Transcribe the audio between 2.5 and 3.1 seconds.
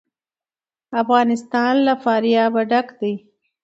ډک